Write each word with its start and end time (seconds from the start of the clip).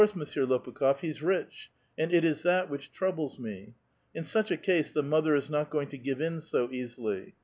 Monsieur 0.15 0.47
Lopukh6f, 0.47 0.97
he's 1.01 1.21
rich; 1.21 1.69
and 1.95 2.11
it 2.11 2.25
is 2.25 2.41
that 2.41 2.71
which 2.71 2.91
troubles 2.91 3.37
me. 3.37 3.75
In 4.15 4.23
such 4.23 4.49
a 4.49 4.57
case 4.57 4.91
the 4.91 5.03
mother 5.03 5.35
is 5.35 5.47
not 5.47 5.69
going 5.69 5.89
to 5.89 5.97
give 5.99 6.19
in 6.19 6.39
so 6.39 6.67
easily. 6.71 7.35